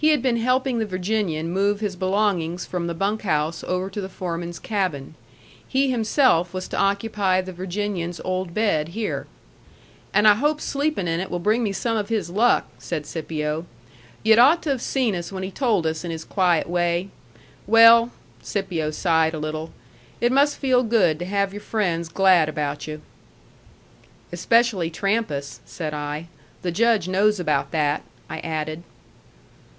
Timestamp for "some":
11.72-11.96